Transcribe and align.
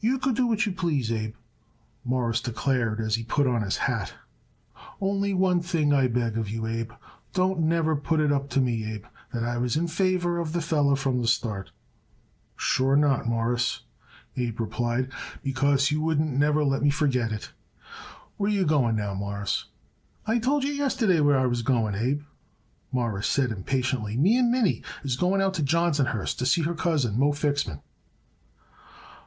"You 0.00 0.16
could 0.18 0.34
do 0.34 0.46
what 0.46 0.64
you 0.64 0.72
please, 0.72 1.12
Abe," 1.12 1.34
Morris 2.02 2.40
declared 2.40 3.02
as 3.02 3.16
he 3.16 3.22
put 3.22 3.46
on 3.46 3.60
his 3.60 3.76
hat. 3.76 4.14
"Only 4.98 5.34
one 5.34 5.60
thing 5.60 5.92
I 5.92 6.08
beg 6.08 6.38
of 6.38 6.48
you, 6.48 6.64
Abe, 6.66 6.90
don't 7.34 7.60
never 7.60 7.94
put 7.94 8.18
it 8.18 8.32
up 8.32 8.48
to 8.52 8.62
me, 8.62 8.90
Abe, 8.90 9.04
that 9.34 9.44
I 9.44 9.58
was 9.58 9.76
in 9.76 9.86
favor 9.86 10.38
of 10.38 10.54
the 10.54 10.62
feller 10.62 10.96
from 10.96 11.20
the 11.20 11.28
start." 11.28 11.70
"Sure 12.56 12.96
not, 12.96 13.26
Mawruss," 13.28 13.82
Abe 14.38 14.58
replied, 14.58 15.10
"because 15.42 15.90
you 15.90 16.00
wouldn't 16.00 16.32
never 16.32 16.64
let 16.64 16.80
me 16.82 16.88
forget 16.88 17.30
it. 17.30 17.50
Where 18.38 18.48
are 18.50 18.54
you 18.54 18.64
going 18.64 18.96
now, 18.96 19.12
Mawruss?" 19.12 19.66
"I 20.24 20.38
told 20.38 20.64
you 20.64 20.72
yesterday 20.72 21.20
where 21.20 21.38
I 21.38 21.44
was 21.46 21.60
going, 21.60 21.94
Abe," 21.94 22.22
Morris 22.90 23.26
said 23.28 23.52
impatiently. 23.52 24.16
"Me 24.16 24.38
and 24.38 24.50
Minnie 24.50 24.82
is 25.04 25.16
going 25.16 25.42
out 25.42 25.52
to 25.52 25.62
Johnsonhurst 25.62 26.38
to 26.38 26.46
see 26.46 26.62
her 26.62 26.72
cousin 26.74 27.18
Moe 27.18 27.32
Fixman." 27.32 27.82